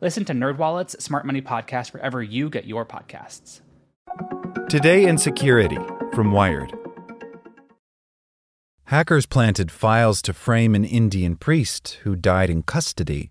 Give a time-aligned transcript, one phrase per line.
[0.00, 3.60] Listen to NerdWallet's Smart Money Podcast wherever you get your podcasts.
[4.68, 5.78] Today in Security
[6.14, 6.72] from Wired.
[8.86, 13.30] Hackers planted files to frame an Indian priest who died in custody,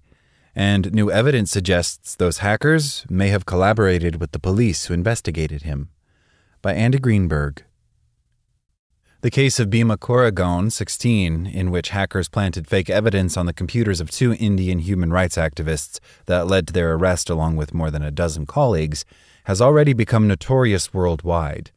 [0.56, 5.90] and new evidence suggests those hackers may have collaborated with the police who investigated him.
[6.62, 7.64] By Andy Greenberg.
[9.24, 14.02] The case of Bhima Koregaon, 16, in which hackers planted fake evidence on the computers
[14.02, 18.04] of two Indian human rights activists that led to their arrest along with more than
[18.04, 19.06] a dozen colleagues,
[19.46, 21.72] has already become notorious worldwide.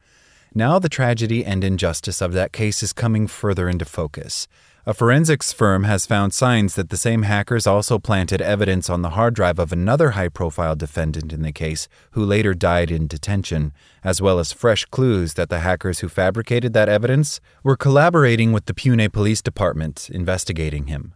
[0.53, 4.49] Now the tragedy and injustice of that case is coming further into focus.
[4.87, 9.09] A forensics firm has found signs that the same hackers also planted evidence on the
[9.09, 13.73] hard drive of another high profile defendant in the case, who later died in detention,
[14.01, 18.65] as well as fresh clues that the hackers who fabricated that evidence were collaborating with
[18.65, 21.13] the Pune Police Department investigating him.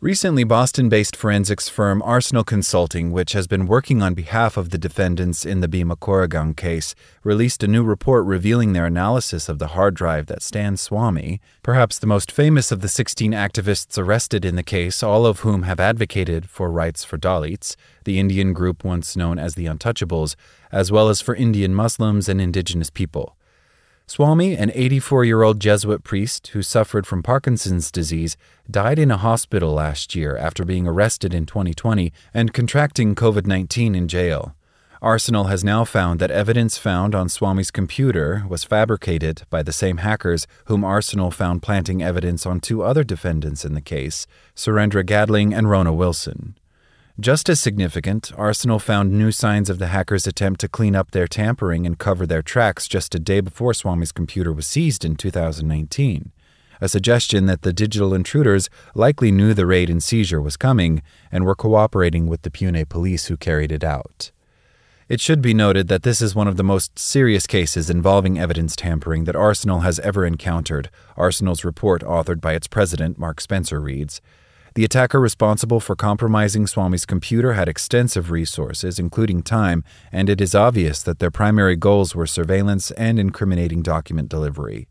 [0.00, 4.78] Recently, Boston based forensics firm Arsenal Consulting, which has been working on behalf of the
[4.78, 9.68] defendants in the Bhima Koregaon case, released a new report revealing their analysis of the
[9.68, 14.54] hard drive that Stan Swamy, perhaps the most famous of the 16 activists arrested in
[14.54, 17.74] the case, all of whom have advocated for rights for Dalits,
[18.04, 20.36] the Indian group once known as the Untouchables,
[20.70, 23.36] as well as for Indian Muslims and indigenous people.
[24.08, 28.38] Swamy, an 84 year old Jesuit priest who suffered from Parkinson's disease,
[28.70, 33.94] died in a hospital last year after being arrested in 2020 and contracting COVID 19
[33.94, 34.54] in jail.
[35.02, 39.98] Arsenal has now found that evidence found on Swamy's computer was fabricated by the same
[39.98, 44.26] hackers whom Arsenal found planting evidence on two other defendants in the case,
[44.56, 46.56] Surendra Gadling and Rona Wilson.
[47.20, 51.26] Just as significant, Arsenal found new signs of the hackers' attempt to clean up their
[51.26, 56.30] tampering and cover their tracks just a day before Swamy's computer was seized in 2019.
[56.80, 61.02] A suggestion that the digital intruders likely knew the raid and seizure was coming
[61.32, 64.30] and were cooperating with the Pune police who carried it out.
[65.08, 68.76] It should be noted that this is one of the most serious cases involving evidence
[68.76, 74.20] tampering that Arsenal has ever encountered, Arsenal's report, authored by its president, Mark Spencer, reads.
[74.78, 80.54] The attacker responsible for compromising Swamy's computer had extensive resources, including time, and it is
[80.54, 84.86] obvious that their primary goals were surveillance and incriminating document delivery.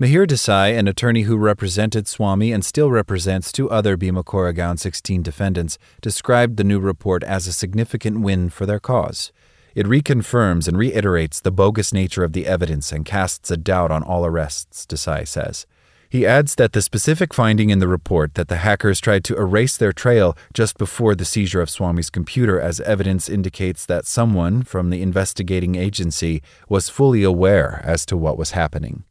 [0.00, 5.22] Mihir Desai, an attorney who represented Swamy and still represents two other Bhima Koregaon 16
[5.22, 9.30] defendants, described the new report as a significant win for their cause.
[9.76, 14.02] It reconfirms and reiterates the bogus nature of the evidence and casts a doubt on
[14.02, 15.66] all arrests, Desai says.
[16.10, 19.76] He adds that the specific finding in the report that the hackers tried to erase
[19.76, 24.88] their trail just before the seizure of Swamy's computer as evidence indicates that someone from
[24.88, 29.04] the investigating agency was fully aware as to what was happening.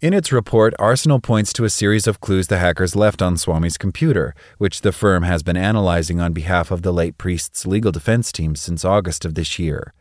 [0.00, 3.78] In its report, Arsenal points to a series of clues the hackers left on Swamy's
[3.78, 8.30] computer, which the firm has been analyzing on behalf of the late priest's legal defense
[8.30, 9.92] team since August of this year.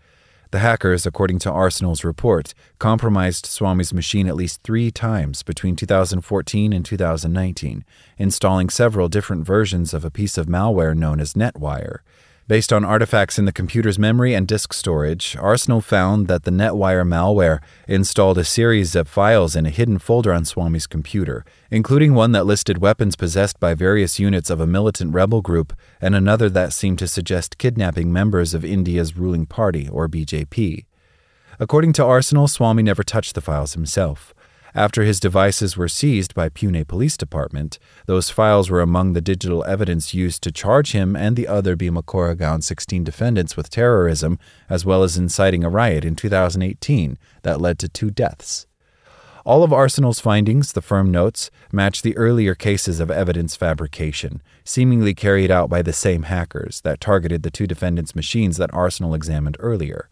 [0.52, 6.74] The hackers, according to Arsenal's report, compromised Swamy's machine at least three times between 2014
[6.74, 7.86] and 2019,
[8.18, 12.00] installing several different versions of a piece of malware known as NetWire.
[12.48, 17.08] Based on artifacts in the computer's memory and disk storage, Arsenal found that the NetWire
[17.08, 22.32] malware installed a series of files in a hidden folder on Swamy's computer, including one
[22.34, 25.72] that listed weapons possessed by various units of a militant rebel group
[26.02, 30.86] and another that seemed to suggest kidnapping members of India's ruling party, or BJP.
[31.60, 34.34] According to Arsenal, Swamy never touched the files himself.
[34.74, 39.66] After his devices were seized by Pune Police Department, those files were among the digital
[39.66, 44.40] evidence used to charge him and the other Bhima Koregaon 16 defendants with terrorism,
[44.70, 48.66] as well as inciting a riot in 2018 that led to two deaths.
[49.44, 55.14] All of Arsenal's findings, the firm notes, match the earlier cases of evidence fabrication, seemingly
[55.16, 59.58] carried out by the same hackers that targeted the two defendants' machines that Arsenal examined
[59.60, 60.10] earlier.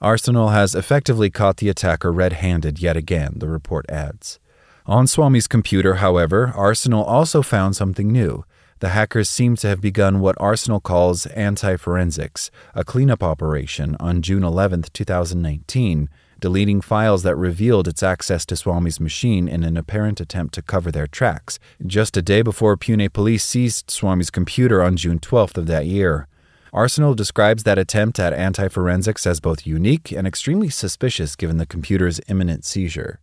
[0.00, 4.38] Arsenal has effectively caught the attacker red handed yet again, the report adds.
[4.86, 8.44] On Swamy's computer, however, Arsenal also found something new.
[8.80, 14.22] The hackers seem to have begun what Arsenal calls anti forensics, a cleanup operation on
[14.22, 16.08] June 11, 2019
[16.40, 20.90] deleting files that revealed its access to Swamy's machine in an apparent attempt to cover
[20.90, 25.66] their tracks, just a day before Pune police seized Swamy's computer on June 12th of
[25.66, 26.28] that year.
[26.76, 31.64] Arsenal describes that attempt at anti forensics as both unique and extremely suspicious given the
[31.64, 33.18] computer's imminent seizure.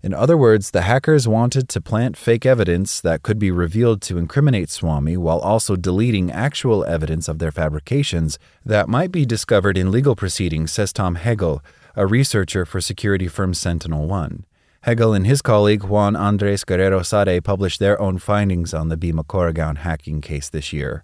[0.00, 4.16] In other words, the hackers wanted to plant fake evidence that could be revealed to
[4.16, 9.90] incriminate Swamy while also deleting actual evidence of their fabrications that might be discovered in
[9.90, 11.60] legal proceedings, says Tom Hegel,
[11.96, 14.44] a researcher for security firm Sentinel One.
[14.82, 19.24] Hegel and his colleague Juan Andres Guerrero Saade published their own findings on the Bhima
[19.24, 21.02] Koregaon hacking case this year.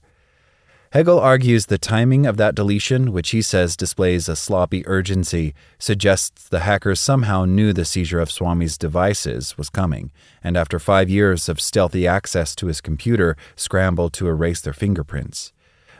[0.94, 6.48] Hegel argues the timing of that deletion, which he says displays a sloppy urgency, suggests
[6.48, 11.48] the hackers somehow knew the seizure of Swamy's devices was coming, and after five years
[11.48, 15.52] of stealthy access to his computer, scrambled to erase their fingerprints.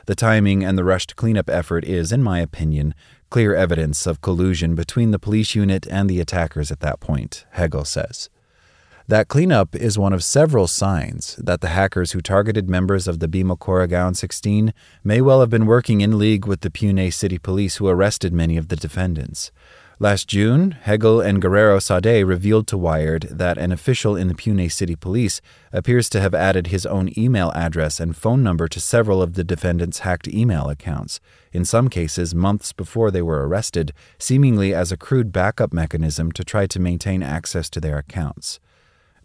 [0.05, 2.95] The timing and the rushed cleanup effort is, in my opinion,
[3.29, 7.83] clear evidence of collusion between the police unit and the attackers at that point, Hegel
[7.83, 8.29] says.
[9.07, 13.27] That cleanup is one of several signs that the hackers who targeted members of the
[13.27, 14.73] Bhima Koregaon 16
[15.03, 18.57] may well have been working in league with the Pune City Police who arrested many
[18.57, 19.51] of the defendants.
[19.99, 24.71] Last June, Hegel and Guerrero Saade revealed to Wired that an official in the Pune
[24.71, 25.39] City Police
[25.71, 29.43] appears to have added his own email address and phone number to several of the
[29.43, 31.19] defendants' hacked email accounts,
[31.53, 36.43] in some cases months before they were arrested, seemingly as a crude backup mechanism to
[36.43, 38.59] try to maintain access to their accounts.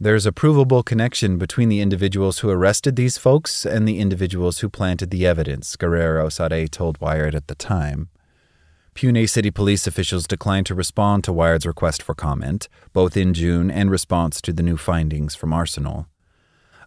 [0.02, 4.70] There's a provable connection between the individuals who arrested these folks and the individuals who
[4.70, 8.08] planted the evidence, Guerrero Saade told Wired at the time.
[8.94, 13.70] Pune City police officials declined to respond to Wired's request for comment, both in June
[13.70, 16.06] and response to the new findings from Arsenal.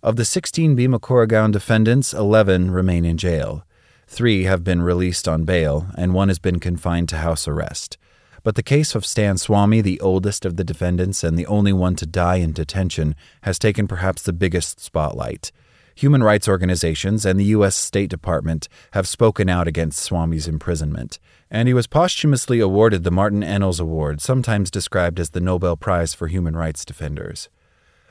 [0.02, 3.64] Of the 16 Bhima Koregaon defendants, 11 remain in jail.
[4.08, 8.00] Three have been released on bail, and one has been confined to house arrest.
[8.44, 11.96] But the case of Stan Swamy, the oldest of the defendants and the only one
[11.96, 15.52] to die in detention, has taken perhaps the biggest spotlight.
[15.96, 17.76] Human rights organizations and the U.S.
[17.76, 21.20] State Department have spoken out against Swamy's imprisonment,
[21.50, 26.14] and he was posthumously awarded the Martin Ennals Award, sometimes described as the Nobel Prize
[26.14, 27.48] for Human Rights Defenders.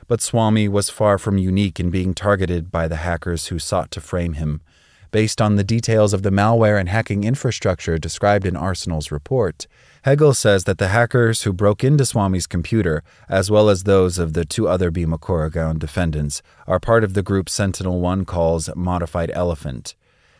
[0.07, 4.01] But Swamy was far from unique in being targeted by the hackers who sought to
[4.01, 4.61] frame him.
[5.13, 9.67] Based on the details of the malware and hacking infrastructure described in Arsenal's report,
[10.05, 14.33] Hegel says that the hackers who broke into Swamy's computer, as well as those of
[14.33, 19.29] the two other Bhima Koregaon defendants, are part of the group Sentinel One calls Modified
[19.35, 19.93] Elephant.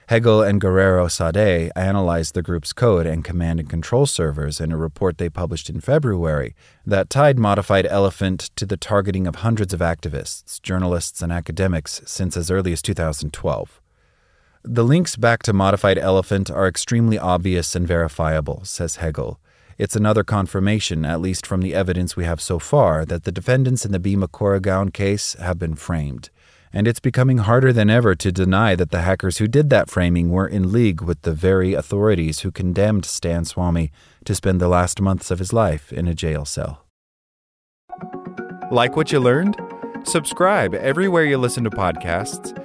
[0.08, 4.78] Hegel and Guerrero Saade analyzed the group's code and command and control servers in a
[4.78, 9.82] report they published in February that tied Modified Elephant to the targeting of hundreds of
[9.82, 13.83] activists, journalists, and academics since as early as 2012.
[14.64, 19.40] The links back to Modified Elephant are extremely obvious and verifiable, says Hegel.
[19.78, 23.86] It's another confirmation, at least from the evidence we have so far, that the defendants
[23.86, 26.30] in the Bhima Koregaon case have been framed
[26.74, 30.32] and it's becoming harder than ever to deny that the hackers who did that framing
[30.32, 33.92] were in league with the very authorities who condemned Stan Swamy
[34.26, 36.84] to spend the last months of his life in a jail cell.
[38.72, 39.56] Like what you learned?
[40.04, 42.60] Subscribe everywhere you listen to podcasts